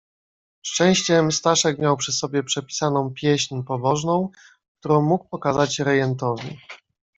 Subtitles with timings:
[0.65, 4.29] "Szczęściem, Staszek miał przy sobie przepisaną pieśń pobożną,
[4.79, 6.57] którą mógł pokazać rejentowi."